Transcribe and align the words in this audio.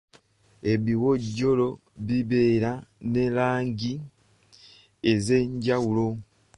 Ebiwojjolo 0.71 1.67
bibeera 2.07 2.71
ne 3.11 3.23
langi 3.35 3.93
ez'enjawulo. 5.11 6.07